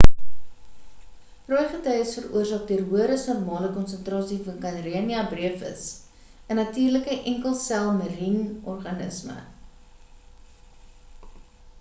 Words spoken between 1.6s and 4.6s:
gety is veroorsaak deur hoër as normale konsentrasie van